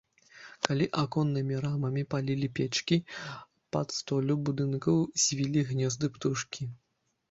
[0.67, 2.97] Калі аконнымі рамамі палілі печкі,
[3.77, 6.63] пад столлю будынкаў звілі гнёзды птушкі.